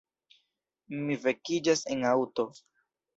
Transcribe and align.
Mi 1.01 1.17
vekiĝas 1.25 1.83
en 1.97 2.01
aŭto. 2.13 2.47